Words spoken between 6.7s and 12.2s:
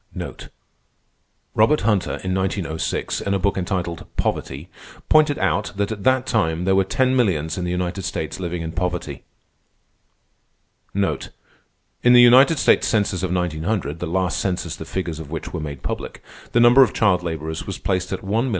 were ten millions in the United States living in poverty. In the